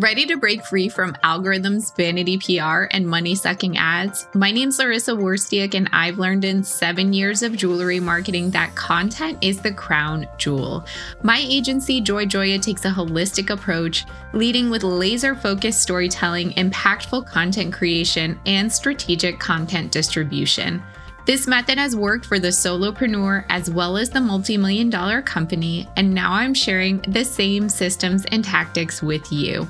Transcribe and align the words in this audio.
Ready 0.00 0.26
to 0.26 0.36
break 0.36 0.64
free 0.64 0.88
from 0.88 1.14
algorithms, 1.24 1.96
vanity 1.96 2.38
PR, 2.38 2.84
and 2.92 3.04
money 3.04 3.34
sucking 3.34 3.78
ads? 3.78 4.28
My 4.32 4.52
name's 4.52 4.78
Laryssa 4.78 5.18
Wirstiuk, 5.18 5.74
and 5.74 5.88
I've 5.92 6.20
learned 6.20 6.44
in 6.44 6.62
seven 6.62 7.12
years 7.12 7.42
of 7.42 7.56
jewelry 7.56 7.98
marketing 7.98 8.50
that 8.52 8.76
content 8.76 9.38
is 9.42 9.60
the 9.60 9.72
crown 9.72 10.28
jewel. 10.38 10.86
My 11.24 11.40
agency, 11.40 12.00
Joy 12.00 12.26
Joya, 12.26 12.60
takes 12.60 12.84
a 12.84 12.90
holistic 12.90 13.50
approach, 13.50 14.04
leading 14.32 14.70
with 14.70 14.84
laser 14.84 15.34
focused 15.34 15.82
storytelling, 15.82 16.52
impactful 16.52 17.26
content 17.26 17.72
creation, 17.72 18.38
and 18.46 18.72
strategic 18.72 19.40
content 19.40 19.90
distribution. 19.90 20.80
This 21.26 21.48
method 21.48 21.76
has 21.76 21.96
worked 21.96 22.24
for 22.24 22.38
the 22.38 22.48
solopreneur 22.48 23.44
as 23.48 23.68
well 23.68 23.96
as 23.96 24.10
the 24.10 24.20
multi 24.20 24.56
million 24.56 24.90
dollar 24.90 25.22
company, 25.22 25.88
and 25.96 26.14
now 26.14 26.34
I'm 26.34 26.54
sharing 26.54 27.00
the 27.00 27.24
same 27.24 27.68
systems 27.68 28.24
and 28.26 28.44
tactics 28.44 29.02
with 29.02 29.32
you. 29.32 29.68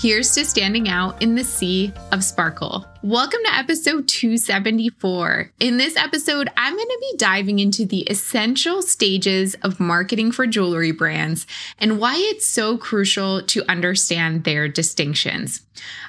Here's 0.00 0.30
to 0.34 0.44
standing 0.44 0.88
out 0.88 1.20
in 1.20 1.34
the 1.34 1.42
sea 1.42 1.92
of 2.12 2.22
sparkle. 2.22 2.86
Welcome 3.02 3.40
to 3.44 3.54
episode 3.56 4.06
274. 4.06 5.50
In 5.58 5.76
this 5.76 5.96
episode, 5.96 6.48
I'm 6.56 6.76
going 6.76 6.86
to 6.86 6.98
be 7.00 7.16
diving 7.16 7.58
into 7.58 7.84
the 7.84 8.02
essential 8.02 8.80
stages 8.80 9.56
of 9.62 9.80
marketing 9.80 10.30
for 10.30 10.46
jewelry 10.46 10.92
brands 10.92 11.48
and 11.80 11.98
why 11.98 12.14
it's 12.16 12.46
so 12.46 12.78
crucial 12.78 13.42
to 13.42 13.68
understand 13.68 14.44
their 14.44 14.68
distinctions. 14.68 15.62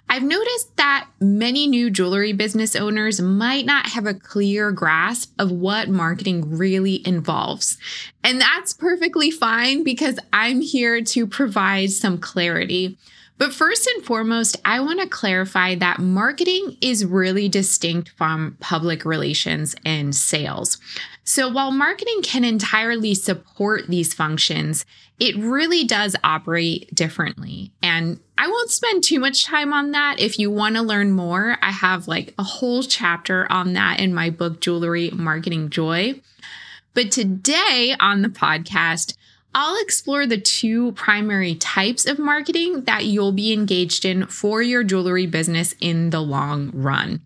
I've 0.08 0.22
noticed 0.22 0.78
that 0.78 1.08
many 1.20 1.66
new 1.66 1.90
jewelry 1.90 2.34
business 2.34 2.76
owners 2.76 3.20
might 3.20 3.66
not 3.66 3.88
have 3.88 4.06
a 4.06 4.14
clear 4.14 4.72
grasp 4.72 5.34
of 5.40 5.52
what 5.52 5.90
marketing 5.90 6.58
really 6.58 7.02
involves. 7.08 7.80
And 8.24 8.40
that's 8.40 8.72
perfectly 8.72 9.32
fine 9.32 9.84
because 9.84 10.20
I'm 10.32 10.62
here 10.62 11.02
to 11.02 11.26
provide 11.26 11.90
some 11.90 12.20
clarity. 12.20 13.00
But 13.40 13.54
first 13.54 13.88
and 13.88 14.06
foremost, 14.06 14.58
I 14.66 14.82
want 14.82 15.00
to 15.00 15.08
clarify 15.08 15.74
that 15.76 16.00
marketing 16.00 16.76
is 16.82 17.06
really 17.06 17.48
distinct 17.48 18.10
from 18.10 18.58
public 18.60 19.06
relations 19.06 19.76
and 19.86 20.14
sales. 20.14 20.78
So 21.24 21.48
while 21.48 21.72
marketing 21.72 22.22
can 22.22 22.44
entirely 22.44 23.16
support 23.16 23.88
these 23.88 24.14
functions, 24.14 24.86
it 25.20 25.38
really 25.38 25.86
does 25.86 26.18
operate 26.22 26.94
differently. 26.94 27.72
And 27.82 28.20
I 28.38 28.48
won't 28.48 28.72
spend 28.72 29.06
too 29.06 29.22
much 29.22 29.46
time 29.46 29.72
on 29.72 29.92
that. 29.92 30.20
If 30.20 30.38
you 30.38 30.52
want 30.52 30.76
to 30.76 30.82
learn 30.82 31.12
more, 31.12 31.58
I 31.62 31.72
have 31.72 32.10
like 32.10 32.34
a 32.38 32.44
whole 32.44 32.84
chapter 32.84 33.50
on 33.50 33.72
that 33.74 34.02
in 34.02 34.14
my 34.14 34.32
book, 34.32 34.60
Jewelry 34.60 35.12
Marketing 35.12 35.70
Joy. 35.70 36.22
But 36.94 37.12
today 37.12 37.96
on 38.02 38.22
the 38.22 38.30
podcast, 38.30 39.14
I'll 39.56 39.82
explore 39.82 40.28
the 40.28 40.40
two 40.40 40.92
primary 40.92 41.56
types 41.56 42.06
of 42.06 42.20
marketing 42.20 42.84
that 42.84 43.06
you'll 43.06 43.32
be 43.32 43.52
engaged 43.52 44.06
in 44.06 44.28
for 44.28 44.62
your 44.62 44.84
jewelry 44.84 45.26
business 45.26 45.74
in 45.82 46.12
the 46.12 46.22
long 46.22 46.72
run. 46.74 47.22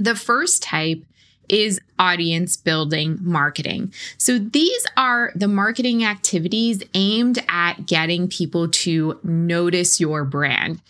The 0.00 0.14
first 0.14 0.62
type 0.62 1.04
is 1.48 1.80
audience 1.98 2.56
building 2.56 3.18
marketing. 3.20 3.92
So 4.16 4.38
these 4.38 4.86
are 4.96 5.32
the 5.34 5.48
marketing 5.48 6.04
activities 6.04 6.82
aimed 6.94 7.44
at 7.48 7.86
getting 7.86 8.28
people 8.28 8.68
to 8.68 9.20
notice 9.22 10.00
your 10.00 10.24
brand. 10.24 10.80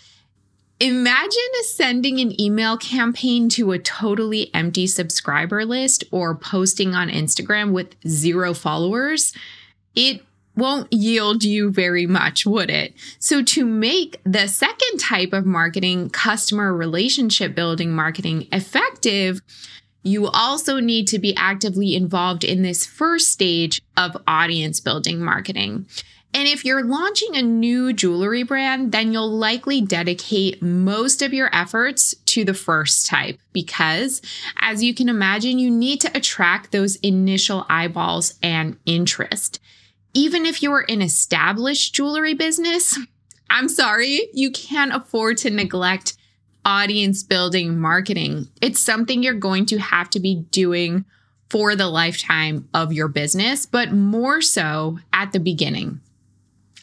Imagine 0.81 1.41
sending 1.65 2.21
an 2.21 2.41
email 2.41 2.77
campaign 2.77 3.49
to 3.51 3.73
a 3.73 3.79
totally 3.79 4.53
empty 4.55 4.87
subscriber 4.87 5.65
list 5.65 6.05
or 6.11 6.35
posting 6.35 6.95
on 6.95 7.09
Instagram 7.09 7.73
with 7.73 7.95
zero 8.07 8.55
followers. 8.55 9.33
It 9.95 10.23
won't 10.57 10.93
yield 10.93 11.45
you 11.45 11.71
very 11.71 12.07
much, 12.07 12.47
would 12.47 12.71
it? 12.71 12.95
So, 13.19 13.43
to 13.43 13.65
make 13.65 14.21
the 14.25 14.47
second 14.47 14.99
type 14.99 15.33
of 15.33 15.47
marketing, 15.47 16.11
customer 16.11 16.75
relationship 16.75 17.55
building 17.55 17.93
marketing, 17.93 18.49
effective, 18.53 19.41
you 20.03 20.29
also 20.29 20.81
need 20.81 21.09
to 21.09 21.19
be 21.19 21.35
actively 21.37 21.97
involved 21.97 22.45
in 22.45 22.63
this 22.63 22.87
first 22.87 23.31
stage 23.31 23.81
of 23.97 24.17
audience 24.27 24.79
building 24.79 25.20
marketing. 25.20 25.87
And 26.35 26.48
if 26.48 26.64
you're 26.64 26.83
launching 26.85 27.37
a 27.37 27.43
new 27.43 27.93
jewelry 27.93 28.43
brand, 28.43 28.91
then 28.91 29.13
you'll 29.13 29.31
likely 29.31 29.81
dedicate 29.81 30.61
most 30.61 31.23
of 31.23 31.33
your 31.33 31.48
efforts 31.55 32.13
to 32.27 32.45
the 32.45 32.55
first 32.55 33.07
type 33.07 33.39
because, 33.53 34.20
as 34.59 34.83
you 34.83 34.95
can 34.95 35.09
imagine, 35.09 35.61
you 35.61 35.70
need 35.70 36.01
to 36.01 36.11
attract 36.17 36.73
those 36.73 36.97
initial 36.97 37.64
eyeballs 37.69 38.35
and 38.43 38.77
interest 38.85 39.61
even 40.14 40.47
if 40.47 40.63
you're 40.63 40.85
an 40.89 41.02
established 41.02 41.95
jewelry 41.95 42.35
business, 42.35 42.98
I'm 43.51 43.69
sorry, 43.69 44.29
you 44.33 44.51
can't 44.51 44.95
afford 44.95 45.36
to 45.39 45.51
neglect 45.51 46.17
audience 46.64 47.23
building 47.23 47.79
marketing. 47.79 48.48
It's 48.63 48.80
something 48.80 49.23
you're 49.23 49.35
going 49.35 49.67
to 49.67 49.79
have 49.79 50.08
to 50.11 50.20
be 50.20 50.47
doing 50.51 51.05
for 51.51 51.77
the 51.77 51.89
lifetime 51.89 52.69
of 52.73 52.92
your 52.92 53.08
business, 53.08 53.67
but 53.67 53.92
more 53.92 54.41
so 54.41 54.98
at 55.13 55.33
the 55.33 55.39
beginning. 55.39 56.01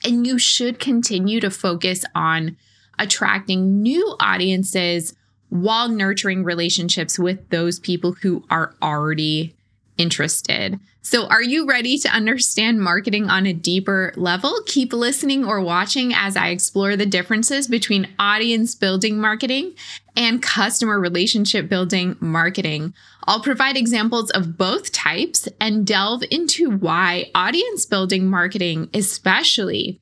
And 0.05 0.25
you 0.25 0.37
should 0.37 0.79
continue 0.79 1.39
to 1.39 1.49
focus 1.49 2.05
on 2.13 2.57
attracting 2.99 3.81
new 3.81 4.15
audiences 4.19 5.15
while 5.49 5.89
nurturing 5.89 6.43
relationships 6.43 7.19
with 7.19 7.49
those 7.49 7.79
people 7.79 8.13
who 8.13 8.45
are 8.49 8.75
already 8.81 9.55
interested. 10.01 10.79
So, 11.03 11.27
are 11.27 11.41
you 11.41 11.67
ready 11.67 11.97
to 11.99 12.09
understand 12.09 12.81
marketing 12.81 13.29
on 13.29 13.45
a 13.45 13.53
deeper 13.53 14.13
level? 14.15 14.61
Keep 14.65 14.93
listening 14.93 15.45
or 15.45 15.61
watching 15.61 16.13
as 16.13 16.35
I 16.35 16.49
explore 16.49 16.95
the 16.95 17.05
differences 17.05 17.67
between 17.67 18.09
audience 18.19 18.75
building 18.75 19.19
marketing 19.19 19.73
and 20.15 20.41
customer 20.41 20.99
relationship 20.99 21.69
building 21.69 22.17
marketing. 22.19 22.93
I'll 23.25 23.41
provide 23.41 23.77
examples 23.77 24.29
of 24.31 24.57
both 24.57 24.91
types 24.91 25.47
and 25.59 25.85
delve 25.87 26.23
into 26.29 26.69
why 26.69 27.31
audience 27.33 27.85
building 27.85 28.27
marketing, 28.27 28.89
especially, 28.93 29.99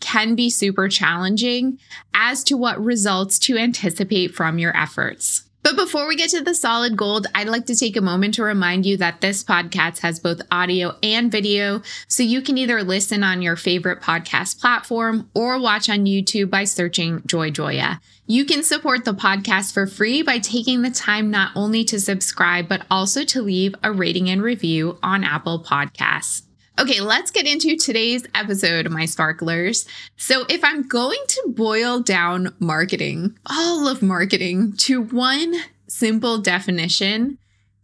can 0.00 0.34
be 0.34 0.50
super 0.50 0.88
challenging 0.88 1.78
as 2.12 2.44
to 2.44 2.56
what 2.56 2.82
results 2.82 3.38
to 3.40 3.56
anticipate 3.56 4.34
from 4.34 4.58
your 4.58 4.76
efforts. 4.76 5.44
But 5.64 5.76
before 5.76 6.06
we 6.06 6.14
get 6.14 6.28
to 6.30 6.42
the 6.42 6.54
solid 6.54 6.94
gold, 6.94 7.26
I'd 7.34 7.48
like 7.48 7.64
to 7.66 7.74
take 7.74 7.96
a 7.96 8.02
moment 8.02 8.34
to 8.34 8.42
remind 8.42 8.84
you 8.84 8.98
that 8.98 9.22
this 9.22 9.42
podcast 9.42 10.00
has 10.00 10.20
both 10.20 10.42
audio 10.50 10.94
and 11.02 11.32
video, 11.32 11.80
so 12.06 12.22
you 12.22 12.42
can 12.42 12.58
either 12.58 12.82
listen 12.82 13.24
on 13.24 13.40
your 13.40 13.56
favorite 13.56 14.02
podcast 14.02 14.60
platform 14.60 15.30
or 15.32 15.58
watch 15.58 15.88
on 15.88 16.04
YouTube 16.04 16.50
by 16.50 16.64
searching 16.64 17.22
Joy 17.24 17.50
Joya. 17.50 18.02
You 18.26 18.44
can 18.44 18.62
support 18.62 19.06
the 19.06 19.14
podcast 19.14 19.72
for 19.72 19.86
free 19.86 20.20
by 20.20 20.38
taking 20.38 20.82
the 20.82 20.90
time 20.90 21.30
not 21.30 21.52
only 21.56 21.82
to 21.84 21.98
subscribe, 21.98 22.68
but 22.68 22.84
also 22.90 23.24
to 23.24 23.40
leave 23.40 23.74
a 23.82 23.90
rating 23.90 24.28
and 24.28 24.42
review 24.42 24.98
on 25.02 25.24
Apple 25.24 25.64
Podcasts. 25.64 26.42
Okay, 26.76 27.00
let's 27.00 27.30
get 27.30 27.46
into 27.46 27.76
today's 27.76 28.26
episode, 28.34 28.90
my 28.90 29.04
sparklers. 29.04 29.86
So, 30.16 30.44
if 30.48 30.64
I'm 30.64 30.82
going 30.82 31.20
to 31.28 31.42
boil 31.48 32.00
down 32.00 32.52
marketing, 32.58 33.38
all 33.46 33.86
of 33.86 34.02
marketing, 34.02 34.72
to 34.78 35.00
one 35.00 35.54
simple 35.86 36.38
definition, 36.38 37.38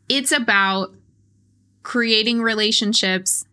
it's 0.09 0.33
about 0.33 0.93
creating 1.85 2.43
relationships 2.43 3.45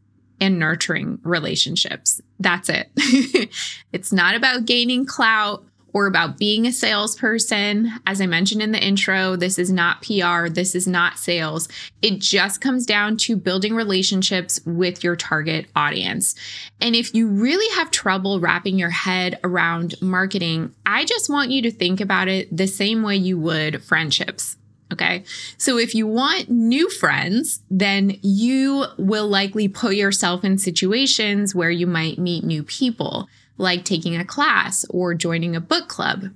and 0.42 0.58
nurturing 0.58 1.20
relationships. 1.22 2.20
That's 2.40 2.70
it. 2.70 2.90
it's 3.92 4.12
not 4.12 4.34
about 4.34 4.66
gaining 4.66 5.06
clout 5.06 5.64
or 5.98 6.06
about 6.06 6.38
being 6.38 6.68
a 6.68 6.72
salesperson. 6.72 7.92
As 8.06 8.22
I 8.22 8.28
mentioned 8.28 8.62
in 8.62 8.72
the 8.72 8.80
intro, 8.80 9.36
this 9.36 9.58
is 9.58 9.72
not 9.72 10.04
PR, 10.04 10.48
this 10.48 10.76
is 10.76 10.86
not 10.86 11.18
sales. 11.18 11.68
It 12.04 12.20
just 12.20 12.62
comes 12.62 12.86
down 12.86 13.18
to 13.18 13.36
building 13.36 13.74
relationships 13.74 14.60
with 14.64 15.04
your 15.04 15.16
target 15.16 15.66
audience. 15.76 16.36
And 16.80 16.96
if 16.96 17.16
you 17.16 17.28
really 17.28 17.76
have 17.78 17.90
trouble 17.90 18.40
wrapping 18.40 18.78
your 18.78 18.92
head 18.92 19.40
around 19.44 19.96
marketing, 20.00 20.72
I 20.86 21.04
just 21.04 21.32
want 21.32 21.50
you 21.50 21.64
to 21.64 21.72
think 21.72 22.00
about 22.00 22.28
it 22.28 22.56
the 22.56 22.68
same 22.68 23.02
way 23.02 23.16
you 23.16 23.40
would 23.40 23.84
friendships. 23.84 24.56
Okay. 24.92 25.24
So 25.58 25.78
if 25.78 25.94
you 25.94 26.08
want 26.08 26.50
new 26.50 26.90
friends, 26.90 27.62
then 27.70 28.18
you 28.22 28.86
will 28.98 29.28
likely 29.28 29.68
put 29.68 29.96
yourself 29.96 30.46
in 30.46 30.58
situations 30.58 31.54
where 31.54 31.72
you 31.72 31.86
might 31.86 32.18
meet 32.18 32.44
new 32.44 32.64
people 32.64 33.28
like 33.58 33.84
taking 33.84 34.16
a 34.16 34.26
class 34.26 34.86
or 34.90 35.14
joining 35.14 35.56
a 35.56 35.62
book 35.62 35.88
club. 35.88 36.30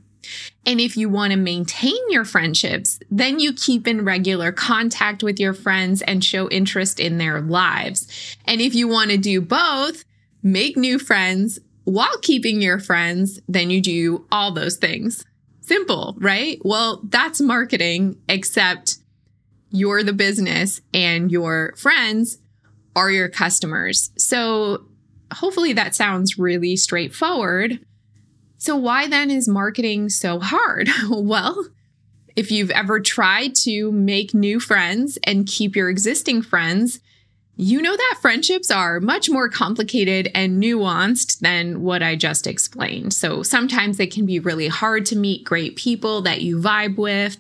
And 0.66 0.80
if 0.80 0.98
you 0.98 1.10
want 1.10 1.32
to 1.32 1.38
maintain 1.38 1.98
your 2.10 2.26
friendships, 2.26 3.00
then 3.10 3.40
you 3.40 3.54
keep 3.54 3.88
in 3.88 4.06
regular 4.06 4.52
contact 4.52 5.24
with 5.24 5.40
your 5.40 5.54
friends 5.54 6.02
and 6.02 6.24
show 6.24 6.50
interest 6.50 7.00
in 7.00 7.18
their 7.18 7.42
lives. 7.42 8.38
And 8.46 8.62
if 8.62 8.76
you 8.76 8.88
want 8.88 9.12
to 9.12 9.18
do 9.18 9.42
both, 9.42 10.04
make 10.44 10.78
new 10.78 11.00
friends 11.00 11.60
while 11.84 12.18
keeping 12.22 12.62
your 12.62 12.80
friends, 12.80 13.40
then 13.48 13.70
you 13.70 13.82
do 13.82 14.26
all 14.32 14.52
those 14.52 14.78
things. 14.78 15.26
Simple, 15.62 16.16
right? 16.20 16.60
Well, 16.64 17.02
that's 17.04 17.40
marketing, 17.40 18.18
except 18.28 18.98
you're 19.70 20.04
the 20.04 20.14
business 20.14 20.82
and 20.94 21.32
your 21.32 21.74
friends 21.78 22.40
are 22.96 23.10
your 23.10 23.30
customers. 23.30 24.12
So 24.18 24.86
hopefully 25.34 25.74
that 25.74 25.96
sounds 25.96 26.38
really 26.38 26.76
straightforward. 26.76 27.80
So, 28.58 28.76
why 28.76 29.08
then 29.08 29.32
is 29.32 29.48
marketing 29.48 30.10
so 30.10 30.40
hard? 30.40 30.90
well, 31.10 31.66
if 32.36 32.52
you've 32.52 32.72
ever 32.72 33.00
tried 33.00 33.56
to 33.64 33.92
make 33.92 34.34
new 34.34 34.60
friends 34.60 35.18
and 35.24 35.48
keep 35.48 35.76
your 35.76 35.90
existing 35.90 36.42
friends, 36.44 37.00
you 37.62 37.80
know 37.80 37.96
that 37.96 38.18
friendships 38.20 38.72
are 38.72 39.00
much 39.00 39.30
more 39.30 39.48
complicated 39.48 40.32
and 40.34 40.62
nuanced 40.62 41.42
than 41.42 41.84
what 41.84 42.02
I 42.02 42.16
just 42.16 42.48
explained. 42.48 43.14
So 43.14 43.44
sometimes 43.44 44.00
it 44.00 44.12
can 44.12 44.26
be 44.26 44.40
really 44.40 44.68
hard 44.68 45.06
to 45.08 45.16
meet 45.16 45.44
great 45.44 45.76
people 45.76 46.24
that 46.24 46.42
you 46.42 46.58
vibe 46.58 46.98
with, 46.98 47.38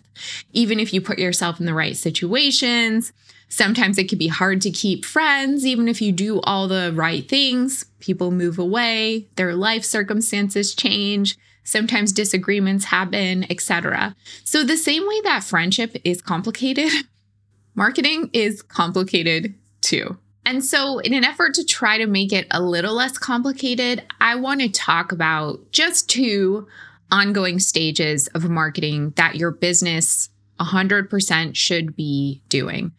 even 0.53 0.79
if 0.79 0.93
you 0.93 1.01
put 1.01 1.17
yourself 1.17 1.59
in 1.59 1.65
the 1.65 1.73
right 1.73 1.97
situations. 1.97 3.11
Sometimes 3.49 3.97
it 3.97 4.09
can 4.09 4.19
be 4.19 4.27
hard 4.27 4.61
to 4.61 4.69
keep 4.69 5.05
friends, 5.05 5.65
even 5.65 5.87
if 5.87 6.03
you 6.03 6.11
do 6.11 6.39
all 6.41 6.67
the 6.67 6.91
right 6.93 7.27
things. 7.27 7.85
People 7.99 8.29
move 8.29 8.59
away, 8.59 9.25
their 9.37 9.55
life 9.55 9.83
circumstances 9.83 10.75
change. 10.75 11.35
Sometimes 11.63 12.11
disagreements 12.11 12.85
happen, 12.85 13.47
etc. 13.49 14.15
So, 14.43 14.63
the 14.63 14.77
same 14.77 15.07
way 15.07 15.19
that 15.21 15.43
friendship 15.43 15.97
is 16.03 16.21
complicated, 16.21 16.91
marketing 17.75 18.29
is 18.33 18.61
complicated 18.61 19.55
too. 19.81 20.17
And 20.45 20.65
so, 20.65 20.99
in 20.99 21.13
an 21.13 21.23
effort 21.23 21.53
to 21.55 21.63
try 21.63 21.97
to 21.97 22.07
make 22.07 22.33
it 22.33 22.47
a 22.49 22.61
little 22.61 22.95
less 22.95 23.17
complicated, 23.17 24.03
I 24.19 24.35
want 24.35 24.61
to 24.61 24.69
talk 24.69 25.11
about 25.11 25.71
just 25.71 26.09
two 26.09 26.67
ongoing 27.11 27.59
stages 27.59 28.27
of 28.27 28.49
marketing 28.49 29.13
that 29.17 29.35
your 29.35 29.51
business 29.51 30.29
100% 30.59 31.55
should 31.55 31.95
be 31.95 32.41
doing 32.49 32.91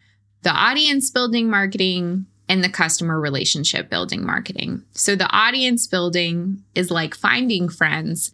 the 0.43 0.51
audience 0.51 1.09
building 1.09 1.49
marketing 1.49 2.25
and 2.49 2.61
the 2.61 2.69
customer 2.69 3.19
relationship 3.19 3.89
building 3.89 4.25
marketing. 4.25 4.83
So, 4.91 5.15
the 5.15 5.29
audience 5.29 5.87
building 5.87 6.63
is 6.75 6.91
like 6.91 7.15
finding 7.15 7.67
friends, 7.67 8.31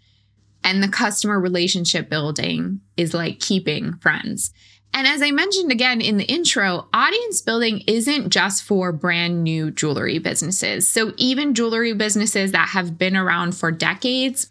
and 0.63 0.83
the 0.83 0.87
customer 0.87 1.39
relationship 1.39 2.09
building 2.09 2.81
is 2.97 3.13
like 3.13 3.39
keeping 3.39 3.97
friends. 3.97 4.51
And 4.93 5.07
as 5.07 5.21
I 5.21 5.31
mentioned 5.31 5.71
again 5.71 6.01
in 6.01 6.17
the 6.17 6.25
intro, 6.25 6.87
audience 6.93 7.41
building 7.41 7.83
isn't 7.87 8.29
just 8.29 8.63
for 8.63 8.91
brand 8.91 9.43
new 9.43 9.71
jewelry 9.71 10.19
businesses. 10.19 10.89
So 10.89 11.13
even 11.17 11.53
jewelry 11.53 11.93
businesses 11.93 12.51
that 12.51 12.69
have 12.69 12.97
been 12.97 13.15
around 13.15 13.55
for 13.55 13.71
decades 13.71 14.49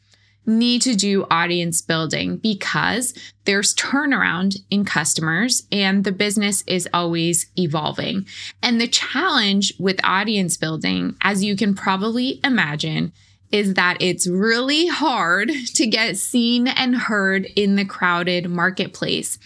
need 0.48 0.80
to 0.82 0.96
do 0.96 1.26
audience 1.30 1.82
building 1.82 2.38
because 2.38 3.14
there's 3.44 3.74
turnaround 3.74 4.56
in 4.70 4.84
customers 4.84 5.64
and 5.70 6.04
the 6.04 6.12
business 6.12 6.64
is 6.66 6.88
always 6.92 7.50
evolving. 7.56 8.26
And 8.62 8.80
the 8.80 8.88
challenge 8.88 9.74
with 9.78 10.00
audience 10.02 10.56
building, 10.56 11.16
as 11.20 11.44
you 11.44 11.54
can 11.54 11.74
probably 11.74 12.40
imagine, 12.42 13.12
is 13.52 13.74
that 13.74 13.98
it's 14.00 14.26
really 14.26 14.86
hard 14.86 15.50
to 15.74 15.86
get 15.86 16.16
seen 16.16 16.66
and 16.66 16.96
heard 16.96 17.46
in 17.56 17.76
the 17.76 17.84
crowded 17.84 18.48
marketplace. 18.48 19.38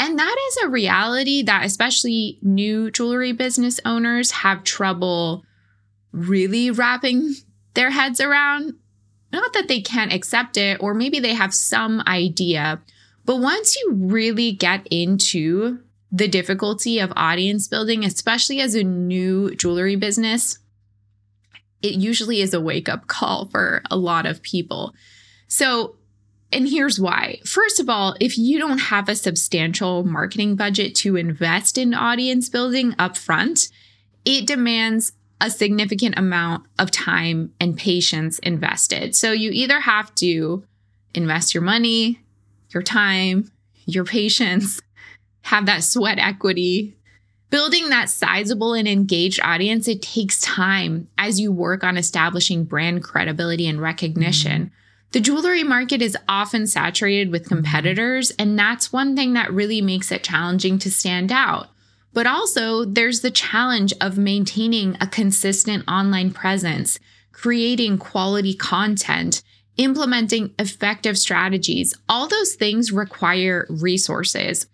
And 0.00 0.18
that 0.18 0.36
is 0.48 0.56
a 0.64 0.70
reality 0.70 1.42
that 1.42 1.66
especially 1.66 2.38
new 2.40 2.90
jewelry 2.90 3.32
business 3.32 3.78
owners 3.84 4.30
have 4.30 4.64
trouble 4.64 5.44
really 6.10 6.70
wrapping 6.70 7.34
their 7.74 7.90
heads 7.90 8.18
around. 8.18 8.76
Not 9.30 9.52
that 9.52 9.68
they 9.68 9.82
can't 9.82 10.10
accept 10.10 10.56
it, 10.56 10.78
or 10.80 10.94
maybe 10.94 11.20
they 11.20 11.34
have 11.34 11.52
some 11.52 12.02
idea, 12.06 12.80
but 13.26 13.36
once 13.36 13.76
you 13.76 13.92
really 13.92 14.52
get 14.52 14.86
into 14.90 15.80
the 16.10 16.26
difficulty 16.26 16.98
of 16.98 17.12
audience 17.14 17.68
building, 17.68 18.02
especially 18.02 18.60
as 18.60 18.74
a 18.74 18.82
new 18.82 19.54
jewelry 19.54 19.96
business, 19.96 20.58
it 21.82 21.92
usually 21.92 22.40
is 22.40 22.54
a 22.54 22.60
wake 22.60 22.88
up 22.88 23.06
call 23.06 23.48
for 23.48 23.82
a 23.90 23.98
lot 23.98 24.24
of 24.24 24.40
people. 24.40 24.94
So, 25.46 25.96
and 26.52 26.68
here's 26.68 26.98
why. 26.98 27.40
First 27.44 27.78
of 27.78 27.88
all, 27.88 28.16
if 28.20 28.36
you 28.36 28.58
don't 28.58 28.78
have 28.78 29.08
a 29.08 29.14
substantial 29.14 30.04
marketing 30.04 30.56
budget 30.56 30.94
to 30.96 31.16
invest 31.16 31.78
in 31.78 31.94
audience 31.94 32.48
building 32.48 32.92
upfront, 32.92 33.70
it 34.24 34.46
demands 34.46 35.12
a 35.40 35.50
significant 35.50 36.18
amount 36.18 36.66
of 36.78 36.90
time 36.90 37.52
and 37.60 37.76
patience 37.76 38.38
invested. 38.40 39.14
So 39.14 39.32
you 39.32 39.50
either 39.52 39.80
have 39.80 40.14
to 40.16 40.64
invest 41.14 41.54
your 41.54 41.62
money, 41.62 42.20
your 42.70 42.82
time, 42.82 43.50
your 43.86 44.04
patience, 44.04 44.80
have 45.42 45.66
that 45.66 45.82
sweat 45.84 46.18
equity. 46.18 46.96
Building 47.48 47.88
that 47.88 48.10
sizable 48.10 48.74
and 48.74 48.86
engaged 48.86 49.40
audience, 49.42 49.88
it 49.88 50.02
takes 50.02 50.40
time 50.40 51.08
as 51.18 51.40
you 51.40 51.50
work 51.50 51.82
on 51.82 51.96
establishing 51.96 52.64
brand 52.64 53.02
credibility 53.02 53.66
and 53.66 53.80
recognition. 53.80 54.66
Mm-hmm. 54.66 54.74
The 55.12 55.20
jewelry 55.20 55.64
market 55.64 56.02
is 56.02 56.16
often 56.28 56.68
saturated 56.68 57.32
with 57.32 57.48
competitors, 57.48 58.30
and 58.38 58.56
that's 58.56 58.92
one 58.92 59.16
thing 59.16 59.32
that 59.32 59.52
really 59.52 59.80
makes 59.80 60.12
it 60.12 60.22
challenging 60.22 60.78
to 60.80 60.90
stand 60.90 61.32
out. 61.32 61.68
But 62.12 62.28
also, 62.28 62.84
there's 62.84 63.20
the 63.20 63.30
challenge 63.30 63.92
of 64.00 64.18
maintaining 64.18 64.96
a 65.00 65.08
consistent 65.08 65.84
online 65.88 66.32
presence, 66.32 66.98
creating 67.32 67.98
quality 67.98 68.54
content, 68.54 69.42
implementing 69.76 70.54
effective 70.58 71.18
strategies. 71.18 71.94
All 72.08 72.28
those 72.28 72.54
things 72.54 72.92
require 72.92 73.66
resources. 73.68 74.66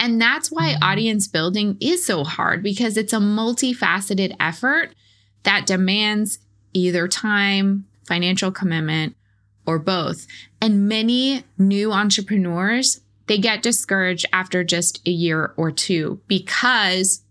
And 0.00 0.20
that's 0.20 0.50
why 0.50 0.72
mm-hmm. 0.72 0.82
audience 0.82 1.28
building 1.28 1.76
is 1.80 2.04
so 2.04 2.24
hard 2.24 2.62
because 2.62 2.96
it's 2.96 3.12
a 3.12 3.18
multifaceted 3.18 4.34
effort 4.40 4.94
that 5.44 5.66
demands 5.66 6.40
either 6.72 7.06
time, 7.06 7.86
financial 8.04 8.50
commitment, 8.50 9.16
or 9.66 9.78
both. 9.78 10.26
And 10.60 10.88
many 10.88 11.44
new 11.58 11.92
entrepreneurs, 11.92 13.00
they 13.26 13.38
get 13.38 13.62
discouraged 13.62 14.26
after 14.32 14.64
just 14.64 15.00
a 15.06 15.10
year 15.10 15.52
or 15.56 15.70
two 15.70 16.20
because 16.26 17.22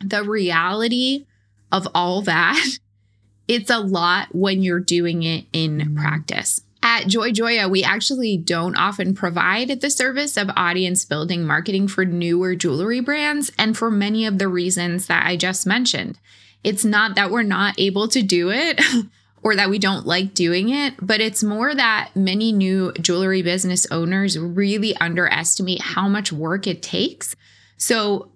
the 0.00 0.24
reality 0.24 1.26
of 1.72 1.86
all 1.94 2.22
that, 2.22 2.64
it's 3.48 3.70
a 3.70 3.78
lot 3.78 4.28
when 4.34 4.62
you're 4.62 4.80
doing 4.80 5.22
it 5.22 5.46
in 5.52 5.78
mm-hmm. 5.78 5.96
practice. 5.96 6.62
At 6.82 7.08
Joy 7.08 7.32
Joya, 7.32 7.68
we 7.68 7.84
actually 7.84 8.38
don't 8.38 8.74
often 8.74 9.14
provide 9.14 9.68
the 9.80 9.90
service 9.90 10.38
of 10.38 10.48
audience 10.56 11.04
building 11.04 11.44
marketing 11.44 11.88
for 11.88 12.06
newer 12.06 12.54
jewelry 12.54 13.00
brands 13.00 13.52
and 13.58 13.76
for 13.76 13.90
many 13.90 14.24
of 14.24 14.38
the 14.38 14.48
reasons 14.48 15.06
that 15.06 15.26
I 15.26 15.36
just 15.36 15.66
mentioned. 15.66 16.18
It's 16.64 16.84
not 16.84 17.16
that 17.16 17.30
we're 17.30 17.42
not 17.42 17.74
able 17.78 18.08
to 18.08 18.22
do 18.22 18.50
it. 18.50 18.80
or 19.42 19.56
that 19.56 19.70
we 19.70 19.78
don't 19.78 20.06
like 20.06 20.34
doing 20.34 20.68
it, 20.68 20.94
but 21.00 21.20
it's 21.20 21.42
more 21.42 21.74
that 21.74 22.10
many 22.14 22.52
new 22.52 22.92
jewelry 23.00 23.42
business 23.42 23.86
owners 23.90 24.38
really 24.38 24.94
underestimate 24.96 25.80
how 25.80 26.08
much 26.08 26.32
work 26.32 26.66
it 26.66 26.82
takes. 26.82 27.34
So, 27.76 28.30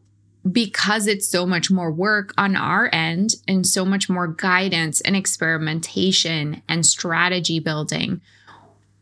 because 0.50 1.06
it's 1.06 1.26
so 1.26 1.46
much 1.46 1.70
more 1.70 1.90
work 1.90 2.34
on 2.36 2.54
our 2.54 2.90
end 2.92 3.30
and 3.48 3.66
so 3.66 3.84
much 3.84 4.10
more 4.10 4.28
guidance 4.28 5.00
and 5.00 5.16
experimentation 5.16 6.62
and 6.68 6.84
strategy 6.84 7.60
building, 7.60 8.20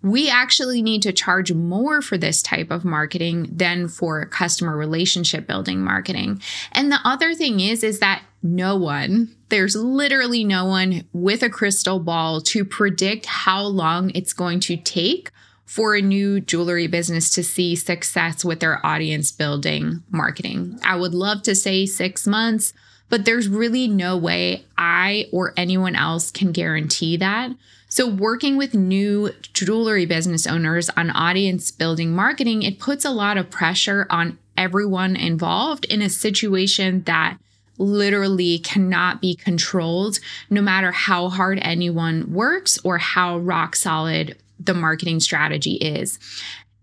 we 0.03 0.29
actually 0.29 0.83
need 0.83 1.03
to 1.03 1.13
charge 1.13 1.53
more 1.53 2.03
for 2.03 2.19
this 2.19 2.43
type 2.43 2.71
of 2.71 2.85
marketing 2.85 3.49
than 3.53 3.89
for 3.89 4.25
customer 4.27 4.77
relationship 4.77 5.47
building 5.47 5.81
marketing. 5.81 6.41
And 6.73 6.91
the 6.91 7.01
other 7.05 7.35
thing 7.35 7.61
is 7.61 7.83
is 7.83 8.01
that 8.01 8.23
no 8.43 8.77
one 8.77 9.29
there's 9.53 9.77
literally 9.77 10.45
no 10.45 10.65
one 10.65 11.05
with 11.13 11.43
a 11.43 11.51
crystal 11.51 11.99
ball 11.99 12.41
to 12.41 12.65
predict 12.65 13.27
how 13.27 13.63
long 13.63 14.11
it's 14.15 14.33
going 14.33 14.59
to 14.61 14.79
take 14.79 15.31
for 15.67 15.95
a 15.95 16.01
new 16.01 16.41
jewelry 16.41 16.87
business 16.87 17.29
to 17.29 17.43
see 17.43 17.77
success 17.77 18.47
with 18.47 18.61
their 18.61 18.85
audience 18.85 19.31
building 19.31 20.03
marketing. 20.11 20.79
I 20.83 20.97
would 20.97 21.13
love 21.13 21.43
to 21.43 21.55
say 21.55 21.85
six 21.85 22.27
months, 22.27 22.73
but 23.11 23.27
there's 23.27 23.47
really 23.47 23.89
no 23.89 24.17
way 24.17 24.65
I 24.79 25.29
or 25.33 25.53
anyone 25.55 25.97
else 25.97 26.31
can 26.31 26.53
guarantee 26.53 27.19
that. 27.19 27.53
So, 27.91 28.09
working 28.09 28.57
with 28.57 28.73
new 28.73 29.33
jewelry 29.53 30.07
business 30.07 30.47
owners 30.47 30.89
on 30.91 31.11
audience 31.11 31.71
building 31.71 32.13
marketing, 32.13 32.63
it 32.63 32.79
puts 32.79 33.05
a 33.05 33.11
lot 33.11 33.37
of 33.37 33.51
pressure 33.51 34.07
on 34.09 34.39
everyone 34.57 35.15
involved 35.15 35.85
in 35.87 36.01
a 36.01 36.09
situation 36.09 37.03
that 37.03 37.37
literally 37.79 38.59
cannot 38.59 39.21
be 39.21 39.35
controlled 39.35 40.19
no 40.51 40.61
matter 40.61 40.93
how 40.93 41.29
hard 41.29 41.59
anyone 41.63 42.33
works 42.33 42.79
or 42.85 42.99
how 42.99 43.39
rock 43.39 43.75
solid 43.77 44.37
the 44.59 44.75
marketing 44.75 45.21
strategy 45.21 45.75
is. 45.75 46.19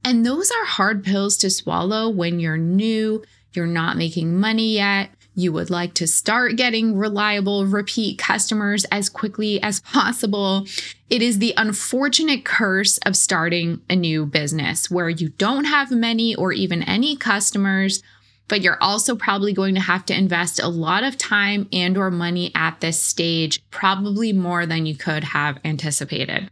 And 0.03 0.25
those 0.25 0.51
are 0.51 0.65
hard 0.65 1.03
pills 1.03 1.37
to 1.37 1.49
swallow 1.49 2.09
when 2.09 2.39
you're 2.39 2.57
new, 2.57 3.23
you're 3.53 3.67
not 3.67 3.97
making 3.97 4.39
money 4.39 4.73
yet, 4.73 5.11
you 5.39 5.53
would 5.53 5.69
like 5.69 5.93
to 5.93 6.07
start 6.07 6.57
getting 6.57 6.97
reliable 6.97 7.65
repeat 7.65 8.17
customers 8.17 8.85
as 8.91 9.07
quickly 9.09 9.61
as 9.61 9.79
possible. 9.79 10.67
It 11.09 11.21
is 11.21 11.39
the 11.39 11.53
unfortunate 11.55 12.43
curse 12.43 12.97
of 12.99 13.15
starting 13.15 13.81
a 13.89 13.95
new 13.95 14.25
business 14.25 14.91
where 14.91 15.09
you 15.09 15.29
don't 15.29 15.65
have 15.65 15.91
many 15.91 16.35
or 16.35 16.51
even 16.51 16.83
any 16.83 17.15
customers 17.15 18.03
but 18.49 18.61
you're 18.61 18.81
also 18.81 19.15
probably 19.15 19.53
going 19.53 19.75
to 19.75 19.81
have 19.81 20.05
to 20.07 20.17
invest 20.17 20.59
a 20.59 20.67
lot 20.67 21.03
of 21.03 21.17
time 21.17 21.69
and 21.71 21.97
or 21.97 22.11
money 22.11 22.51
at 22.55 22.81
this 22.81 23.01
stage, 23.01 23.61
probably 23.69 24.33
more 24.33 24.65
than 24.65 24.85
you 24.85 24.97
could 24.97 25.23
have 25.23 25.59
anticipated. 25.63 26.49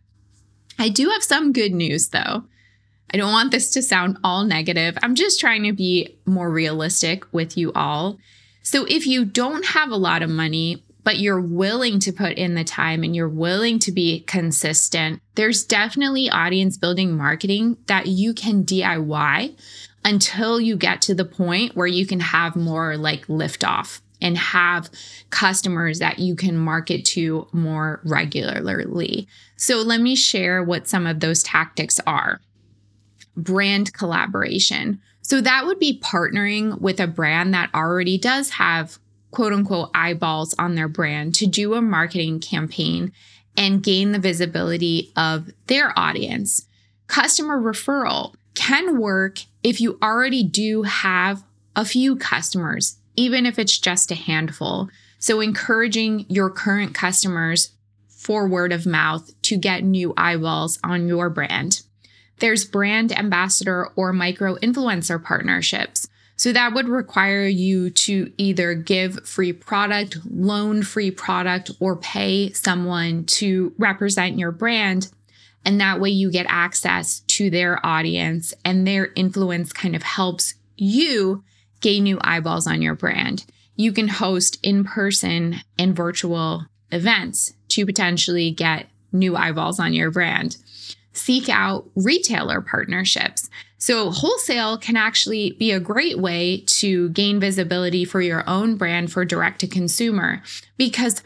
I 0.80 0.90
do 0.90 1.10
have 1.10 1.24
some 1.24 1.52
good 1.52 1.74
news 1.74 2.10
though. 2.10 2.44
I 3.14 3.18
don't 3.18 3.32
want 3.32 3.52
this 3.52 3.72
to 3.72 3.82
sound 3.82 4.18
all 4.24 4.44
negative. 4.44 4.98
I'm 5.02 5.16
just 5.16 5.40
trying 5.40 5.64
to 5.64 5.74
be 5.74 6.18
more 6.26 6.52
realistic 6.52 7.26
with 7.34 7.58
you 7.58 7.74
all. 7.74 8.18
So 8.64 8.86
if 8.86 9.08
you 9.08 9.26
don't 9.26 9.66
have 9.66 9.92
a 9.92 9.98
lot 9.98 10.22
of 10.22 10.30
money, 10.30 10.84
but 11.04 11.20
you're 11.20 11.40
willing 11.40 12.00
to 12.00 12.12
put 12.12 12.34
in 12.34 12.56
the 12.56 12.66
time 12.66 13.02
and 13.02 13.16
you're 13.16 13.30
willing 13.30 13.80
to 13.80 13.94
be 13.94 14.20
consistent, 14.22 15.22
there's 15.36 15.64
definitely 15.64 16.30
audience 16.30 16.78
building 16.78 17.16
marketing 17.16 17.78
that 17.88 18.08
you 18.08 18.34
can 18.34 18.66
DIY 18.66 19.56
until 20.04 20.60
you 20.60 20.78
get 20.78 21.02
to 21.04 21.16
the 21.16 21.26
point 21.26 21.76
where 21.76 21.88
you 21.88 22.06
can 22.06 22.20
have 22.20 22.56
more 22.56 22.98
like 22.98 23.28
liftoff 23.28 24.02
and 24.22 24.38
have 24.38 24.90
customers 25.30 26.00
that 26.00 26.20
you 26.20 26.36
can 26.36 26.58
market 26.58 27.06
to 27.06 27.48
more 27.52 28.02
regularly. 28.04 29.28
So 29.58 29.78
let 29.82 30.02
me 30.02 30.16
share 30.16 30.64
what 30.64 30.88
some 30.88 31.06
of 31.06 31.20
those 31.20 31.44
tactics 31.44 32.00
are. 32.08 32.42
Brand 33.36 33.94
collaboration. 33.94 35.02
So 35.22 35.42
that 35.42 35.66
would 35.66 35.78
be 35.78 36.00
partnering 36.00 36.80
with 36.82 37.00
a 37.00 37.08
brand 37.08 37.54
that 37.54 37.70
already 37.74 38.18
does 38.18 38.52
have 38.52 38.98
quote 39.32 39.54
unquote 39.54 39.92
eyeballs 39.94 40.56
on 40.58 40.76
their 40.76 40.88
brand 40.88 41.36
to 41.36 41.46
do 41.46 41.74
a 41.74 41.82
marketing 41.82 42.40
campaign 42.40 43.12
and 43.56 43.84
gain 43.84 44.12
the 44.12 44.20
visibility 44.20 45.12
of 45.16 45.50
their 45.68 45.98
audience. 45.98 46.66
Customer 47.08 47.60
referral 47.60 48.34
can 48.58 49.00
work 49.00 49.44
if 49.64 49.80
you 49.80 50.00
already 50.02 50.44
do 50.44 50.82
have 50.82 51.44
a 51.76 51.86
few 51.86 52.16
customers, 52.16 52.98
even 53.16 53.46
if 53.46 53.60
it's 53.60 53.78
just 53.78 54.12
a 54.12 54.16
handful. 54.16 54.90
So, 55.20 55.40
encouraging 55.40 56.26
your 56.28 56.50
current 56.50 56.96
customers 56.96 57.72
for 58.08 58.48
word 58.48 58.74
of 58.74 58.86
mouth 58.86 59.32
to 59.44 59.58
get 59.58 59.84
new 59.84 60.14
eyeballs 60.18 60.80
on 60.84 61.08
your 61.08 61.30
brand. 61.30 61.82
There's 62.40 62.66
brand 62.66 63.18
ambassador 63.18 63.90
or 63.96 64.12
micro 64.12 64.56
influencer 64.56 65.24
partnerships. 65.24 66.08
So 66.36 66.54
that 66.54 66.74
would 66.74 66.88
require 66.88 67.48
you 67.48 67.90
to 67.90 68.32
either 68.38 68.76
give 68.76 69.28
free 69.28 69.54
product, 69.54 70.20
loan 70.30 70.84
free 70.84 71.10
product, 71.10 71.72
or 71.80 71.96
pay 71.96 72.52
someone 72.52 73.26
to 73.26 73.74
represent 73.80 74.38
your 74.38 74.52
brand. 74.52 75.10
And 75.68 75.82
that 75.82 76.00
way 76.00 76.12
you 76.12 76.32
get 76.32 76.46
access 76.48 77.20
to 77.28 77.50
their 77.50 77.86
audience 77.86 78.54
and 78.64 78.88
their 78.88 79.10
influence 79.18 79.74
kind 79.74 79.98
of 79.98 80.02
helps 80.02 80.56
you 80.78 81.44
gain 81.82 82.04
new 82.04 82.18
eyeballs 82.22 82.68
on 82.68 82.82
your 82.82 82.96
brand. 82.96 83.44
You 83.76 83.92
can 83.92 84.08
host 84.08 84.60
in 84.64 84.86
person 84.86 85.58
and 85.78 85.94
virtual 85.94 86.66
events 86.90 87.54
to 87.68 87.86
potentially 87.86 88.50
get 88.50 88.88
new 89.12 89.36
eyeballs 89.36 89.78
on 89.78 89.92
your 89.92 90.10
brand. 90.10 90.56
Seek 91.12 91.50
out 91.50 91.90
retailer 91.96 92.62
partnerships. 92.62 93.50
So, 93.78 94.10
wholesale 94.10 94.78
can 94.78 94.96
actually 94.96 95.52
be 95.52 95.72
a 95.72 95.82
great 95.82 96.18
way 96.18 96.64
to 96.68 97.10
gain 97.10 97.42
visibility 97.42 98.06
for 98.06 98.22
your 98.22 98.50
own 98.50 98.78
brand 98.78 99.12
for 99.12 99.26
direct 99.26 99.60
to 99.60 99.68
consumer 99.68 100.42
because 100.78 101.22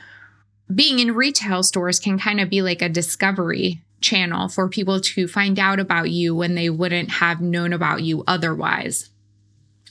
being 0.74 0.98
in 0.98 1.14
retail 1.14 1.62
stores 1.62 2.00
can 2.00 2.18
kind 2.18 2.40
of 2.40 2.50
be 2.50 2.64
like 2.64 2.82
a 2.82 2.90
discovery 2.90 3.84
channel 4.01 4.48
for 4.48 4.67
people 4.67 5.00
to 5.00 5.27
find 5.27 5.60
out 5.60 5.79
about 5.79 6.10
you 6.10 6.36
when 6.36 6.55
they 6.55 6.70
wouldn't 6.70 7.10
have 7.10 7.41
known 7.41 7.74
about 7.74 8.01
you 8.03 8.24
otherwise 8.27 9.12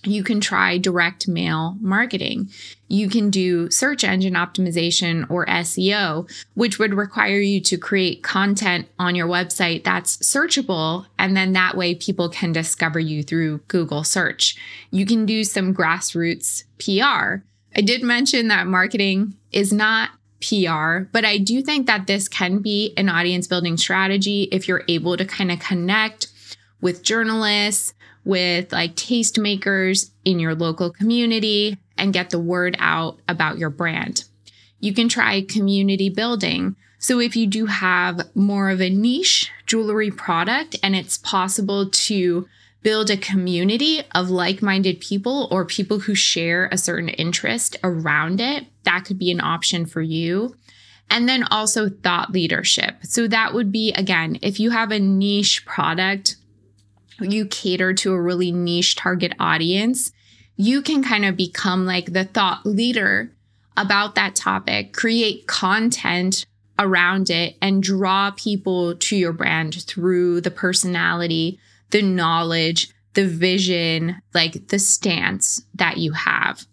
you 0.05 0.23
can 0.23 0.41
try 0.41 0.79
direct 0.79 1.29
mail 1.29 1.77
marketing. 1.81 2.51
You 2.89 3.09
can 3.09 3.31
do 3.31 3.71
search 3.71 4.03
engine 4.03 4.35
optimization 4.35 5.31
or 5.31 5.45
SEO, 5.47 6.31
which 6.55 6.79
would 6.79 6.95
require 6.95 7.41
you 7.41 7.61
to 7.63 7.77
create 7.77 8.23
content 8.23 8.89
on 8.99 9.15
your 9.15 9.29
website 9.29 9.85
that's 9.85 10.17
searchable. 10.19 11.07
And 11.19 11.37
then 11.37 11.53
that 11.53 11.77
way 11.77 11.95
people 11.95 12.29
can 12.29 12.53
discover 12.53 12.99
you 12.99 13.23
through 13.23 13.59
Google 13.69 14.05
search. 14.05 14.57
You 14.91 15.05
can 15.05 15.27
do 15.27 15.45
some 15.45 15.75
grassroots 15.75 16.65
PR. 16.79 17.45
I 17.77 17.83
did 17.83 18.03
mention 18.03 18.49
that 18.49 18.67
marketing 18.67 19.35
is 19.53 19.73
not 19.73 20.11
PR, 20.41 21.01
but 21.13 21.25
I 21.25 21.39
do 21.39 21.63
think 21.63 21.87
that 21.87 22.07
this 22.07 22.29
can 22.29 22.59
be 22.59 22.95
an 22.97 23.09
audience 23.09 23.47
building 23.47 23.77
strategy 23.77 24.49
if 24.51 24.67
you're 24.67 24.85
able 24.89 25.17
to 25.17 25.25
kind 25.25 25.53
of 25.53 25.59
connect 25.59 26.29
with 26.81 27.03
journalists 27.03 27.95
with 28.25 28.73
like 28.73 28.95
tastemakers 28.95 30.11
in 30.25 30.39
your 30.39 30.55
local 30.55 30.91
community 30.91 31.79
and 31.97 32.13
get 32.13 32.31
the 32.31 32.39
word 32.39 32.77
out 32.79 33.19
about 33.29 33.59
your 33.59 33.71
brand. 33.71 34.25
You 34.79 34.95
can 34.95 35.09
try 35.09 35.43
community 35.43 36.09
building. 36.09 36.77
So, 36.99 37.19
if 37.19 37.35
you 37.35 37.47
do 37.47 37.67
have 37.67 38.29
more 38.35 38.71
of 38.71 38.81
a 38.81 38.91
niche 38.91 39.51
jewelry 39.67 40.11
product 40.11 40.77
and 40.83 40.95
it's 40.95 41.19
possible 41.19 41.89
to 41.89 42.49
build 42.83 43.11
a 43.11 43.17
community 43.17 44.03
of 44.15 44.31
like 44.31 44.63
minded 44.63 45.01
people 45.01 45.49
or 45.51 45.65
people 45.65 46.01
who 46.01 46.15
share 46.15 46.69
a 46.73 46.79
certain 46.79 47.09
interest 47.11 47.77
around 47.85 48.41
it, 48.41 48.67
that 48.85 49.05
could 49.05 49.19
be 49.19 49.31
an 49.31 49.41
option 49.41 49.87
for 49.87 50.01
you. 50.01 50.55
And 51.11 51.29
then 51.29 51.43
also 51.45 51.89
thought 51.89 52.31
leadership. 52.31 52.99
So, 53.03 53.27
that 53.27 53.53
would 53.53 53.73
be 53.73 53.93
again, 53.93 54.39
if 54.43 54.61
you 54.61 54.71
have 54.71 54.93
a 54.93 55.01
niche 55.01 55.67
product 55.67 56.37
you 57.21 57.47
cater 57.47 57.93
to 57.93 58.13
a 58.13 58.21
really 58.21 58.53
niche 58.53 58.97
target 58.97 59.33
audience, 59.39 60.13
you 60.57 60.83
can 60.83 61.03
kind 61.03 61.25
of 61.25 61.37
become 61.37 61.87
like 61.87 62.13
the 62.13 62.25
thought 62.25 62.65
leader 62.65 63.33
about 63.77 64.15
that 64.15 64.35
topic, 64.35 64.93
create 64.93 65.47
content 65.47 66.45
around 66.79 67.31
it, 67.31 67.57
and 67.61 67.83
draw 67.83 68.31
people 68.31 68.95
to 68.97 69.17
your 69.17 69.33
brand 69.33 69.83
through 69.85 70.41
the 70.41 70.51
personality, 70.51 71.59
the 71.91 72.03
knowledge, 72.03 72.91
the 73.15 73.27
vision, 73.27 74.21
like 74.35 74.69
the 74.69 74.79
stance 74.79 75.63
that 75.75 75.99
you 75.99 76.13
have. 76.13 76.67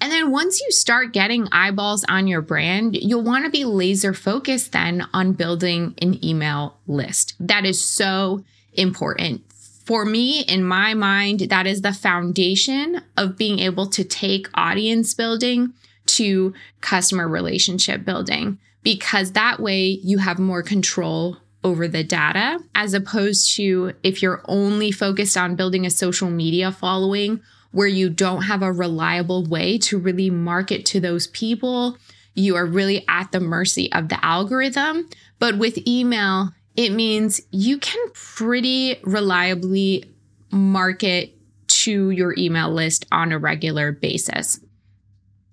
And 0.00 0.10
then 0.10 0.30
once 0.30 0.60
you 0.60 0.70
start 0.70 1.12
getting 1.12 1.48
eyeballs 1.52 2.04
on 2.08 2.26
your 2.26 2.40
brand, 2.40 2.96
you'll 2.96 3.22
want 3.22 3.44
to 3.44 3.50
be 3.50 3.64
laser 3.64 4.14
focused 4.14 4.72
then 4.72 5.06
on 5.12 5.34
building 5.34 5.94
an 6.00 6.24
email 6.24 6.78
list. 6.86 7.34
That 7.38 7.66
is 7.66 7.84
so 7.84 8.44
important 8.72 9.42
for 9.90 10.04
me, 10.04 10.42
in 10.42 10.62
my 10.62 10.94
mind, 10.94 11.40
that 11.40 11.66
is 11.66 11.82
the 11.82 11.92
foundation 11.92 13.02
of 13.16 13.36
being 13.36 13.58
able 13.58 13.88
to 13.88 14.04
take 14.04 14.46
audience 14.54 15.14
building 15.14 15.74
to 16.06 16.54
customer 16.80 17.26
relationship 17.26 18.04
building, 18.04 18.60
because 18.84 19.32
that 19.32 19.58
way 19.58 19.98
you 20.04 20.18
have 20.18 20.38
more 20.38 20.62
control 20.62 21.38
over 21.62 21.86
the 21.86 22.04
data, 22.04 22.58
as 22.74 22.94
opposed 22.94 23.54
to 23.56 23.92
if 24.02 24.22
you're 24.22 24.42
only 24.46 24.90
focused 24.90 25.36
on 25.36 25.56
building 25.56 25.84
a 25.84 25.90
social 25.90 26.30
media 26.30 26.72
following 26.72 27.40
where 27.72 27.88
you 27.88 28.10
don't 28.10 28.42
have 28.42 28.62
a 28.62 28.72
reliable 28.72 29.44
way 29.46 29.78
to 29.78 29.98
really 29.98 30.30
market 30.30 30.84
to 30.86 31.00
those 31.00 31.26
people. 31.28 31.96
You 32.34 32.56
are 32.56 32.66
really 32.66 33.04
at 33.08 33.32
the 33.32 33.40
mercy 33.40 33.92
of 33.92 34.08
the 34.08 34.24
algorithm. 34.24 35.08
But 35.38 35.58
with 35.58 35.86
email, 35.86 36.52
it 36.76 36.90
means 36.90 37.40
you 37.50 37.78
can 37.78 38.10
pretty 38.12 38.98
reliably 39.02 40.04
market 40.50 41.34
to 41.68 42.10
your 42.10 42.34
email 42.36 42.70
list 42.70 43.06
on 43.12 43.32
a 43.32 43.38
regular 43.38 43.92
basis. 43.92 44.60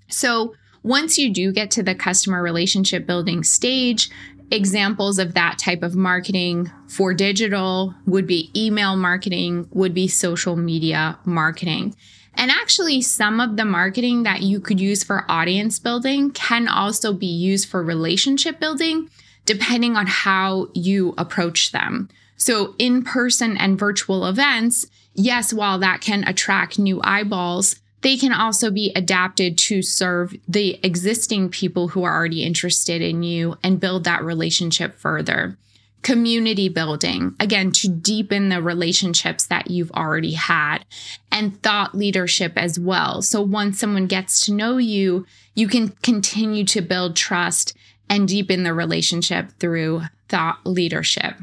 So, 0.10 0.56
once 0.84 1.18
you 1.18 1.34
do 1.34 1.52
get 1.52 1.70
to 1.72 1.84
the 1.84 1.96
customer 1.96 2.42
relationship 2.42 3.06
building 3.06 3.44
stage, 3.44 4.10
examples 4.52 5.20
of 5.20 5.34
that 5.34 5.58
type 5.58 5.84
of 5.84 5.96
marketing 5.96 6.72
for 6.88 7.14
digital 7.14 7.94
would 8.06 8.28
be 8.28 8.52
email 8.56 8.96
marketing, 8.96 9.68
would 9.72 9.94
be 9.94 10.08
social 10.08 10.56
media 10.56 11.20
marketing. 11.26 11.96
And 12.34 12.52
actually, 12.52 13.02
some 13.02 13.40
of 13.40 13.58
the 13.58 13.66
marketing 13.66 14.24
that 14.24 14.44
you 14.44 14.60
could 14.60 14.80
use 14.80 15.04
for 15.04 15.26
audience 15.30 15.80
building 15.80 16.32
can 16.32 16.68
also 16.68 17.12
be 17.12 17.26
used 17.26 17.68
for 17.68 17.84
relationship 17.84 18.60
building 18.60 19.10
depending 19.46 19.96
on 19.96 20.06
how 20.06 20.68
you 20.74 21.16
approach 21.18 21.72
them. 21.72 22.10
So, 22.36 22.76
in 22.78 23.04
person 23.04 23.58
and 23.58 23.80
virtual 23.80 24.28
events, 24.28 24.86
yes, 25.16 25.52
while 25.52 25.80
that 25.80 26.02
can 26.02 26.24
attract 26.28 26.78
new 26.78 27.02
eyeballs, 27.04 27.78
they 28.02 28.18
can 28.18 28.32
also 28.32 28.70
be 28.70 28.92
adapted 28.96 29.58
to 29.58 29.82
serve 29.82 30.36
the 30.48 30.80
existing 30.84 31.50
people 31.50 31.90
who 31.90 32.04
are 32.04 32.16
already 32.16 32.44
interested 32.44 33.02
in 33.02 33.24
you 33.24 33.58
and 33.64 33.80
build 33.80 34.04
that 34.04 34.24
relationship 34.24 34.98
further. 34.98 35.58
Community 36.04 36.70
building, 36.70 37.36
again, 37.40 37.72
to 37.72 37.90
deepen 37.90 38.50
the 38.50 38.62
relationships 38.62 39.48
that 39.48 39.72
you've 39.72 39.92
already 39.92 40.34
had, 40.34 40.86
and 41.32 41.62
thought 41.64 41.96
leadership 41.96 42.54
as 42.56 42.80
well. 42.80 43.22
So 43.22 43.42
once 43.42 43.80
someone 43.80 44.06
gets 44.06 44.46
to 44.46 44.54
know 44.54 44.78
you, 44.78 45.26
you 45.56 45.68
can 45.68 45.90
continue 46.04 46.64
to 46.66 46.82
build 46.82 47.16
trust 47.16 47.76
and 48.10 48.28
deepen 48.28 48.64
the 48.64 48.74
relationship 48.74 49.52
through 49.60 50.04
thought 50.30 50.60
leadership. 50.66 51.36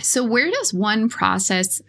So, 0.00 0.24
where 0.24 0.50
does 0.50 0.72
one 0.72 1.08
process 1.08 1.82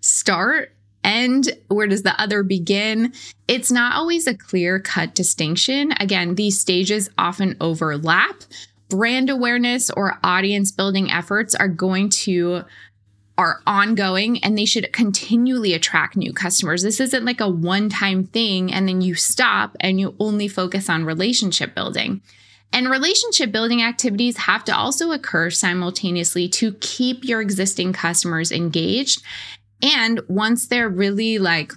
start 0.00 0.74
and 1.04 1.50
where 1.68 1.86
does 1.86 2.02
the 2.02 2.20
other 2.20 2.42
begin? 2.42 3.12
It's 3.48 3.70
not 3.70 3.96
always 3.96 4.26
a 4.26 4.36
clear 4.36 4.78
cut 4.78 5.14
distinction. 5.14 5.92
Again, 5.98 6.36
these 6.36 6.60
stages 6.60 7.10
often 7.18 7.56
overlap, 7.60 8.42
brand 8.88 9.30
awareness 9.30 9.90
or 9.90 10.18
audience 10.22 10.70
building 10.70 11.10
efforts 11.10 11.54
are 11.54 11.68
going 11.68 12.10
to 12.10 12.64
are 13.38 13.60
ongoing 13.66 14.42
and 14.44 14.56
they 14.56 14.64
should 14.66 14.92
continually 14.92 15.72
attract 15.72 16.16
new 16.16 16.32
customers. 16.32 16.82
This 16.82 17.00
isn't 17.00 17.24
like 17.24 17.40
a 17.40 17.48
one 17.48 17.88
time 17.88 18.24
thing 18.24 18.72
and 18.72 18.86
then 18.86 19.00
you 19.00 19.14
stop 19.14 19.76
and 19.80 19.98
you 19.98 20.14
only 20.20 20.48
focus 20.48 20.88
on 20.90 21.04
relationship 21.04 21.74
building. 21.74 22.20
And 22.74 22.90
relationship 22.90 23.52
building 23.52 23.82
activities 23.82 24.36
have 24.38 24.64
to 24.64 24.76
also 24.76 25.12
occur 25.12 25.50
simultaneously 25.50 26.48
to 26.50 26.72
keep 26.74 27.24
your 27.24 27.40
existing 27.40 27.92
customers 27.92 28.52
engaged. 28.52 29.22
And 29.82 30.20
once 30.28 30.66
they're 30.68 30.88
really 30.88 31.38
like 31.38 31.72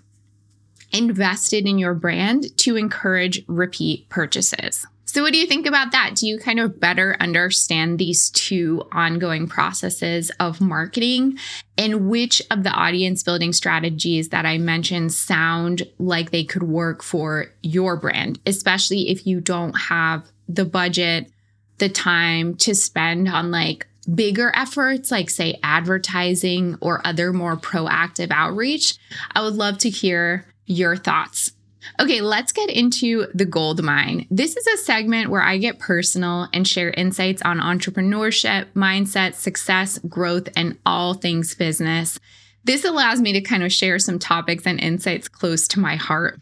invested 0.92 1.68
in 1.68 1.78
your 1.78 1.94
brand, 1.94 2.56
to 2.60 2.76
encourage 2.76 3.44
repeat 3.48 4.08
purchases. 4.10 4.86
So, 5.06 5.22
what 5.22 5.32
do 5.32 5.40
you 5.40 5.48
think 5.48 5.66
about 5.66 5.92
that? 5.92 6.16
Do 6.16 6.28
you 6.28 6.38
kind 6.38 6.60
of 6.60 6.80
better 6.80 7.16
understand 7.20 8.00
these 8.00 8.30
two 8.32 8.84
ongoing 8.92 9.48
processes 9.48 10.30
of 10.40 10.60
marketing 10.60 11.38
and 11.78 12.10
which 12.10 12.42
of 12.52 12.64
the 12.64 12.72
audience 12.72 13.24
building 13.24 13.54
strategies 13.54 14.30
that 14.30 14.46
I 14.46 14.58
mentioned 14.58 15.14
sound 15.14 15.84
like 16.00 16.32
they 16.32 16.44
could 16.44 16.64
work 16.64 17.02
for 17.02 17.46
your 17.62 17.96
brand, 17.96 18.40
especially 18.46 19.10
if 19.10 19.26
you 19.26 19.40
don't 19.40 19.74
have 19.74 20.28
the 20.50 20.66
budget, 20.66 21.32
the 21.78 21.90
time 21.90 22.56
to 22.56 22.76
spend 22.76 23.30
on 23.30 23.52
like 23.52 23.88
bigger 24.06 24.52
efforts 24.56 25.12
like 25.12 25.30
say 25.30 25.60
advertising 25.64 26.78
or 26.82 27.06
other 27.06 27.34
more 27.34 27.58
proactive 27.58 28.32
outreach? 28.32 28.98
I 29.32 29.42
would 29.42 29.56
love 29.56 29.78
to 29.80 29.90
hear 29.90 30.46
your 30.66 30.96
thoughts. 30.96 31.52
Okay, 32.00 32.22
let's 32.22 32.52
get 32.52 32.70
into 32.70 33.28
the 33.34 33.46
gold 33.46 33.84
mine. 33.84 34.28
This 34.30 34.58
is 34.58 34.68
a 34.68 34.78
segment 34.78 35.30
where 35.30 35.42
I 35.42 35.58
get 35.58 35.80
personal 35.80 36.48
and 36.52 36.68
share 36.68 36.90
insights 36.92 37.42
on 37.44 37.60
entrepreneurship, 37.60 38.68
mindset, 38.74 39.36
success, 39.36 40.00
growth, 40.00 40.50
and 40.56 40.78
all 40.86 41.14
things 41.14 41.54
business. 41.56 42.20
This 42.64 42.84
allows 42.84 43.22
me 43.22 43.34
to 43.34 43.42
kind 43.42 43.64
of 43.64 43.72
share 43.72 44.00
some 44.00 44.20
topics 44.20 44.66
and 44.66 44.80
insights 44.80 45.28
close 45.28 45.68
to 45.70 45.80
my 45.80 45.96
heart. 45.96 46.42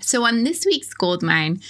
So, 0.00 0.24
on 0.24 0.44
this 0.44 0.64
week's 0.64 0.94
gold 0.94 1.22
mine, 1.22 1.60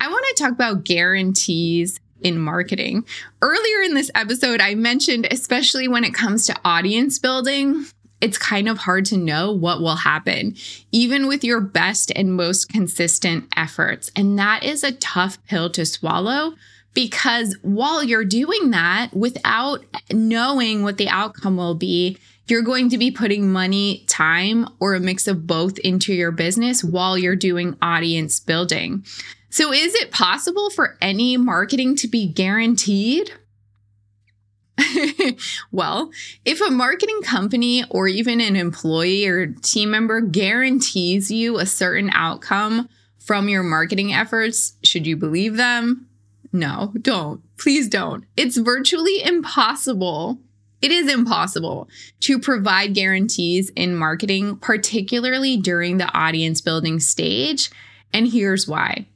I 0.00 0.08
want 0.08 0.24
to 0.28 0.42
talk 0.42 0.52
about 0.52 0.84
guarantees 0.84 1.98
in 2.22 2.38
marketing. 2.38 3.04
Earlier 3.42 3.82
in 3.82 3.94
this 3.94 4.10
episode, 4.14 4.60
I 4.60 4.74
mentioned, 4.74 5.28
especially 5.30 5.88
when 5.88 6.04
it 6.04 6.14
comes 6.14 6.46
to 6.46 6.56
audience 6.64 7.18
building, 7.18 7.84
it's 8.20 8.38
kind 8.38 8.68
of 8.68 8.78
hard 8.78 9.04
to 9.06 9.16
know 9.16 9.52
what 9.52 9.80
will 9.80 9.96
happen, 9.96 10.56
even 10.90 11.28
with 11.28 11.44
your 11.44 11.60
best 11.60 12.10
and 12.16 12.34
most 12.34 12.68
consistent 12.68 13.46
efforts. 13.56 14.10
And 14.16 14.38
that 14.38 14.64
is 14.64 14.82
a 14.82 14.92
tough 14.92 15.38
pill 15.46 15.70
to 15.70 15.86
swallow 15.86 16.54
because 16.94 17.56
while 17.62 18.02
you're 18.02 18.24
doing 18.24 18.70
that 18.70 19.10
without 19.14 19.84
knowing 20.12 20.82
what 20.82 20.96
the 20.96 21.08
outcome 21.08 21.56
will 21.56 21.76
be, 21.76 22.18
you're 22.48 22.62
going 22.62 22.88
to 22.88 22.98
be 22.98 23.10
putting 23.10 23.52
money, 23.52 24.04
time, 24.08 24.66
or 24.80 24.94
a 24.94 25.00
mix 25.00 25.28
of 25.28 25.46
both 25.46 25.78
into 25.80 26.14
your 26.14 26.32
business 26.32 26.82
while 26.82 27.16
you're 27.16 27.36
doing 27.36 27.76
audience 27.82 28.40
building. 28.40 29.04
So, 29.50 29.72
is 29.72 29.94
it 29.94 30.10
possible 30.10 30.70
for 30.70 30.96
any 31.00 31.36
marketing 31.36 31.96
to 31.96 32.08
be 32.08 32.26
guaranteed? 32.26 33.32
well, 35.72 36.10
if 36.44 36.60
a 36.60 36.70
marketing 36.70 37.20
company 37.22 37.84
or 37.90 38.08
even 38.08 38.40
an 38.40 38.56
employee 38.56 39.26
or 39.26 39.46
team 39.46 39.90
member 39.90 40.20
guarantees 40.20 41.30
you 41.30 41.58
a 41.58 41.66
certain 41.66 42.10
outcome 42.12 42.88
from 43.18 43.48
your 43.48 43.62
marketing 43.62 44.12
efforts, 44.12 44.74
should 44.84 45.06
you 45.06 45.16
believe 45.16 45.56
them? 45.56 46.08
No, 46.52 46.92
don't. 47.00 47.42
Please 47.58 47.88
don't. 47.88 48.24
It's 48.36 48.56
virtually 48.56 49.22
impossible. 49.22 50.38
It 50.80 50.92
is 50.92 51.12
impossible 51.12 51.88
to 52.20 52.38
provide 52.38 52.94
guarantees 52.94 53.70
in 53.70 53.96
marketing, 53.96 54.56
particularly 54.56 55.56
during 55.56 55.98
the 55.98 56.10
audience 56.16 56.60
building 56.60 57.00
stage. 57.00 57.70
And 58.12 58.28
here's 58.28 58.68
why. 58.68 59.06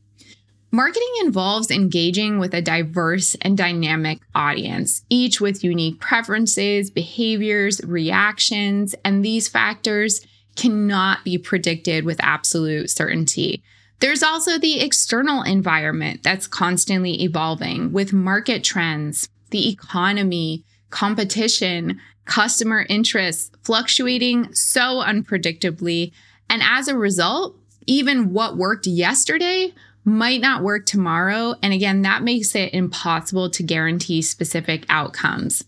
Marketing 0.75 1.13
involves 1.23 1.71
engaging 1.71 2.39
with 2.39 2.55
a 2.55 2.63
diverse 2.63 3.37
and 3.43 3.59
dynamic 3.59 4.21
audience, 4.35 5.05
each 5.11 5.39
with 5.39 5.63
unique 5.63 6.01
preferences, 6.01 6.91
behaviors, 6.91 7.85
reactions, 7.85 8.95
and 9.05 9.23
these 9.23 9.49
factors 9.49 10.27
cannot 10.57 11.25
be 11.25 11.37
predicted 11.37 12.07
with 12.07 12.19
absolute 12.23 12.89
certainty. 12.89 13.63
There's 14.01 14.23
also 14.23 14.59
the 14.59 14.81
external 14.81 15.43
environment 15.43 16.23
that's 16.23 16.47
constantly 16.47 17.23
evolving 17.23 17.93
with 17.93 18.15
market 18.15 18.65
trends, 18.65 19.29
the 19.51 19.69
economy, 19.69 20.65
competition, 20.89 22.01
customer 22.25 22.87
interests 22.89 23.51
fluctuating 23.63 24.55
so 24.55 25.03
unpredictably. 25.03 26.13
And 26.49 26.63
as 26.65 26.89
a 26.89 26.97
result, 26.97 27.59
even 27.87 28.33
what 28.33 28.57
worked 28.57 28.87
yesterday 28.87 29.75
might 30.05 30.41
not 30.41 30.63
work 30.63 30.87
tomorrow. 30.87 31.55
And 31.63 31.73
again, 31.73 32.03
that 32.03 32.23
makes 32.23 32.55
it 32.55 32.75
impossible 32.75 33.51
to 33.51 33.63
guarantee 33.63 34.23
specific 34.23 34.85
outcomes. 34.89 35.65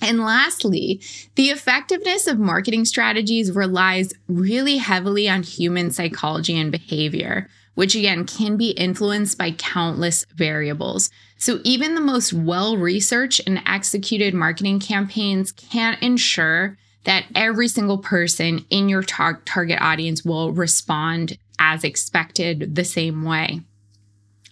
And 0.00 0.20
lastly, 0.20 1.00
the 1.34 1.50
effectiveness 1.50 2.26
of 2.26 2.38
marketing 2.38 2.84
strategies 2.84 3.50
relies 3.52 4.12
really 4.28 4.76
heavily 4.76 5.28
on 5.28 5.42
human 5.42 5.90
psychology 5.90 6.56
and 6.56 6.70
behavior, 6.70 7.48
which 7.74 7.94
again 7.94 8.24
can 8.24 8.56
be 8.56 8.70
influenced 8.70 9.38
by 9.38 9.52
countless 9.52 10.24
variables. 10.34 11.10
So 11.36 11.60
even 11.64 11.94
the 11.94 12.00
most 12.00 12.32
well 12.32 12.76
researched 12.76 13.40
and 13.46 13.62
executed 13.66 14.34
marketing 14.34 14.80
campaigns 14.80 15.52
can't 15.52 16.00
ensure 16.02 16.76
that 17.04 17.26
every 17.34 17.68
single 17.68 17.98
person 17.98 18.64
in 18.70 18.88
your 18.88 19.02
tar- 19.02 19.42
target 19.44 19.80
audience 19.80 20.24
will 20.24 20.52
respond 20.52 21.38
as 21.58 21.84
expected 21.84 22.74
the 22.74 22.84
same 22.84 23.24
way. 23.24 23.60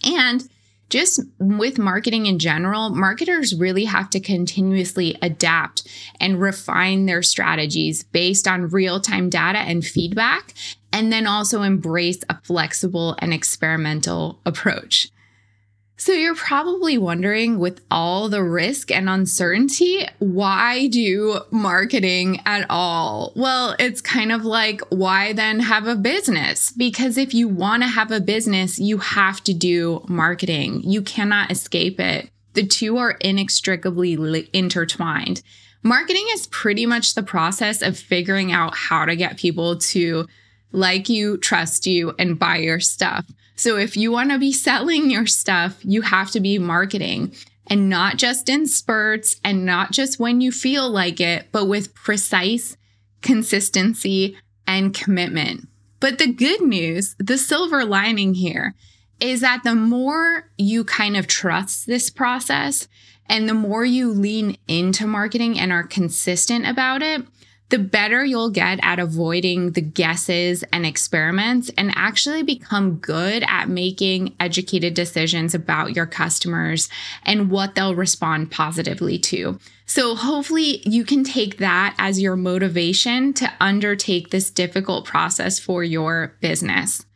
And 0.05 0.49
just 0.89 1.21
with 1.41 1.79
marketing 1.79 2.27
in 2.27 2.39
general, 2.39 2.91
marketers 2.91 3.55
really 3.55 3.87
have 3.87 4.09
to 4.11 4.21
continuously 4.21 5.19
adapt 5.21 5.87
and 6.21 6.41
refine 6.41 7.07
their 7.07 7.23
strategies 7.23 8.05
based 8.05 8.47
on 8.47 8.69
real 8.69 9.01
time 9.01 9.29
data 9.29 9.59
and 9.59 9.85
feedback, 9.85 10.55
and 10.93 11.13
then 11.13 11.27
also 11.27 11.63
embrace 11.63 12.21
a 12.31 12.41
flexible 12.43 13.17
and 13.19 13.35
experimental 13.35 14.41
approach. 14.47 15.11
So 15.99 16.13
you're 16.13 16.35
probably 16.35 16.99
wondering 16.99 17.59
with 17.59 17.81
all 17.91 18.29
the 18.29 18.45
risk 18.45 18.91
and 18.91 19.09
uncertainty, 19.09 20.07
why 20.19 20.89
do 20.89 21.41
marketing 21.51 22.43
at 22.45 22.67
all? 22.69 23.33
Well, 23.35 23.75
it's 23.79 24.03
kind 24.03 24.31
of 24.31 24.45
like, 24.45 24.83
why 24.91 25.33
then 25.33 25.61
have 25.61 25.87
a 25.87 25.97
business? 25.97 26.71
Because 26.71 27.17
if 27.17 27.33
you 27.33 27.49
want 27.49 27.83
to 27.83 27.89
have 27.89 28.11
a 28.11 28.21
business, 28.21 28.79
you 28.79 28.99
have 28.99 29.43
to 29.45 29.55
do 29.55 30.05
marketing. 30.07 30.83
You 30.83 31.01
cannot 31.01 31.51
escape 31.51 31.99
it. 31.99 32.29
The 32.53 32.67
two 32.67 32.99
are 32.99 33.13
inextricably 33.13 34.51
intertwined. 34.53 35.43
Marketing 35.83 36.27
is 36.33 36.47
pretty 36.49 36.85
much 36.85 37.15
the 37.15 37.23
process 37.23 37.81
of 37.81 37.99
figuring 37.99 38.53
out 38.53 38.77
how 38.77 39.07
to 39.07 39.17
get 39.17 39.39
people 39.39 39.79
to 39.79 40.27
like 40.73 41.09
you, 41.09 41.39
trust 41.39 41.87
you, 41.87 42.15
and 42.19 42.39
buy 42.39 42.59
your 42.59 42.81
stuff. 42.81 43.25
So 43.57 43.77
if 43.79 43.97
you 43.97 44.13
want 44.13 44.31
to 44.31 44.39
be 44.39 44.53
selling 44.53 45.11
your 45.11 45.27
stuff, 45.27 45.79
you 45.83 46.03
have 46.03 46.31
to 46.33 46.41
be 46.41 46.59
marketing 46.59 47.35
and 47.67 47.89
not 47.89 48.17
just 48.17 48.49
in 48.49 48.67
spurts 48.67 49.41
and 49.43 49.65
not 49.65 49.91
just 49.91 50.21
when 50.21 50.41
you 50.41 50.53
feel 50.53 50.89
like 50.89 51.21
it, 51.21 51.49
but 51.53 51.65
with 51.65 51.95
precise 51.95 52.77
consistency 53.23 54.37
and 54.67 54.95
commitment. 54.95 55.69
But 55.99 56.19
the 56.19 56.33
good 56.33 56.61
news, 56.61 57.17
the 57.19 57.39
silver 57.39 57.85
lining 57.85 58.35
here, 58.35 58.75
is 59.21 59.41
that 59.41 59.65
the 59.65 59.75
more 59.75 60.51
you 60.59 60.85
kind 60.85 61.17
of 61.17 61.27
trust 61.27 61.87
this 61.87 62.11
process 62.11 62.87
and 63.29 63.49
the 63.49 63.55
more 63.55 63.85
you 63.85 64.13
lean 64.13 64.57
into 64.69 65.07
marketing 65.07 65.59
and 65.59 65.73
are 65.73 65.83
consistent 65.83 66.67
about 66.67 67.03
it, 67.03 67.23
the 67.69 67.79
better 67.79 68.25
you'll 68.25 68.51
get 68.51 68.79
at 68.83 69.01
avoiding 69.01 69.73
the 69.73 69.81
guesses 69.81 70.63
and 70.73 70.87
experiments 70.87 71.71
and 71.77 71.93
actually 71.97 72.43
become 72.43 72.97
good 72.97 73.45
at 73.49 73.69
making 73.69 74.35
educated 74.39 74.95
decisions 74.95 75.55
about 75.55 75.97
your 75.97 76.07
customers 76.07 76.89
and 77.25 77.51
what 77.51 77.75
they'll 77.75 77.95
respond 77.95 78.51
positively 78.53 79.19
to. 79.19 79.59
So, 79.89 80.17
hopefully, 80.17 80.83
you 80.85 81.05
can 81.05 81.23
take 81.23 81.59
that 81.59 81.95
as 81.97 82.21
your 82.21 82.35
motivation 82.35 83.33
to 83.35 83.53
undertake 83.61 84.31
this 84.31 84.51
difficult 84.51 85.05
process 85.05 85.61
for 85.61 85.85
your 85.85 86.35
business. 86.41 87.07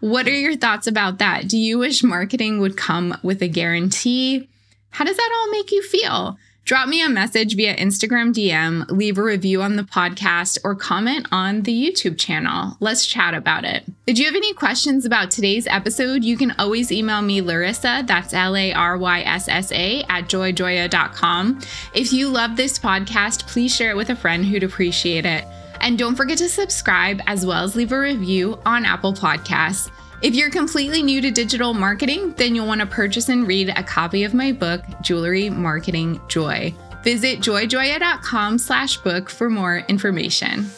What 0.00 0.26
are 0.26 0.36
your 0.36 0.56
thoughts 0.56 0.88
about 0.88 1.18
that? 1.18 1.46
Do 1.46 1.56
you 1.56 1.78
wish 1.78 2.02
marketing 2.02 2.58
would 2.58 2.76
come 2.76 3.16
with 3.22 3.42
a 3.42 3.48
guarantee? 3.48 4.48
How 4.90 5.04
does 5.04 5.16
that 5.16 5.32
all 5.36 5.50
make 5.52 5.70
you 5.70 5.82
feel? 5.82 6.36
Drop 6.66 6.88
me 6.88 7.00
a 7.00 7.08
message 7.08 7.54
via 7.54 7.76
Instagram 7.76 8.34
DM, 8.34 8.90
leave 8.90 9.18
a 9.18 9.22
review 9.22 9.62
on 9.62 9.76
the 9.76 9.84
podcast, 9.84 10.58
or 10.64 10.74
comment 10.74 11.24
on 11.30 11.62
the 11.62 11.72
YouTube 11.72 12.18
channel. 12.18 12.76
Let's 12.80 13.06
chat 13.06 13.34
about 13.34 13.64
it. 13.64 13.84
If 14.08 14.18
you 14.18 14.24
have 14.24 14.34
any 14.34 14.52
questions 14.52 15.04
about 15.04 15.30
today's 15.30 15.68
episode, 15.68 16.24
you 16.24 16.36
can 16.36 16.56
always 16.58 16.90
email 16.90 17.22
me 17.22 17.40
Laryssa, 17.40 18.04
that's 18.04 18.34
L 18.34 18.56
A 18.56 18.72
R 18.72 18.98
Y 18.98 19.20
S 19.20 19.46
S 19.46 19.70
A, 19.70 20.02
at 20.08 20.24
joyjoya.com. 20.24 21.60
If 21.94 22.12
you 22.12 22.28
love 22.30 22.56
this 22.56 22.80
podcast, 22.80 23.46
please 23.46 23.72
share 23.72 23.92
it 23.92 23.96
with 23.96 24.10
a 24.10 24.16
friend 24.16 24.44
who'd 24.44 24.64
appreciate 24.64 25.24
it. 25.24 25.44
And 25.80 25.96
don't 25.96 26.16
forget 26.16 26.38
to 26.38 26.48
subscribe 26.48 27.20
as 27.28 27.46
well 27.46 27.62
as 27.62 27.76
leave 27.76 27.92
a 27.92 28.00
review 28.00 28.58
on 28.66 28.84
Apple 28.84 29.12
Podcasts. 29.12 29.88
If 30.22 30.34
you're 30.34 30.50
completely 30.50 31.02
new 31.02 31.20
to 31.20 31.30
digital 31.30 31.74
marketing, 31.74 32.32
then 32.38 32.54
you'll 32.54 32.66
want 32.66 32.80
to 32.80 32.86
purchase 32.86 33.28
and 33.28 33.46
read 33.46 33.68
a 33.68 33.82
copy 33.82 34.24
of 34.24 34.32
my 34.32 34.50
book, 34.50 34.80
Jewelry 35.02 35.50
Marketing 35.50 36.20
Joy. 36.28 36.74
Visit 37.04 37.40
joyjoya.com 37.40 38.56
slash 38.58 38.96
book 38.96 39.28
for 39.28 39.50
more 39.50 39.78
information. 39.88 40.70